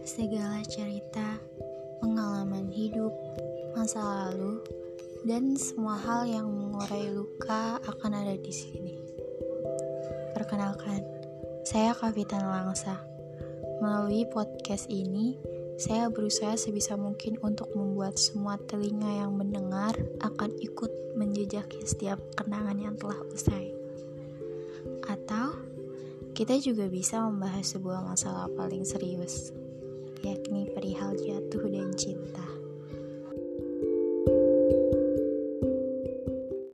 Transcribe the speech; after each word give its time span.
Segala 0.00 0.64
cerita, 0.64 1.36
pengalaman 2.00 2.72
hidup, 2.72 3.12
masa 3.76 4.00
lalu, 4.00 4.64
dan 5.28 5.52
semua 5.60 6.00
hal 6.00 6.24
yang 6.24 6.48
mengurai 6.48 7.12
luka 7.12 7.76
akan 7.84 8.12
ada 8.16 8.32
di 8.40 8.48
sini. 8.48 8.96
Perkenalkan, 10.32 11.04
saya 11.68 11.92
Kapitan 11.92 12.40
Langsa. 12.48 12.96
Melalui 13.84 14.24
podcast 14.32 14.88
ini, 14.88 15.36
saya 15.76 16.08
berusaha 16.08 16.56
sebisa 16.56 16.96
mungkin 16.96 17.36
untuk 17.44 17.68
membuat 17.76 18.16
semua 18.16 18.56
telinga 18.56 19.20
yang 19.20 19.36
mendengar 19.36 19.92
akan 20.24 20.52
ikut 20.64 20.92
menjejaki 21.12 21.84
setiap 21.84 22.16
kenangan 22.40 22.80
yang 22.80 22.96
telah 22.96 23.20
usai. 23.28 23.76
Atau 25.04 25.60
kita 26.32 26.56
juga 26.56 26.88
bisa 26.88 27.20
membahas 27.20 27.76
sebuah 27.76 28.00
masalah 28.00 28.48
paling 28.56 28.80
serius, 28.88 29.52
yakni 30.24 30.68
perihal 30.74 31.16
jatuh. 31.16 31.69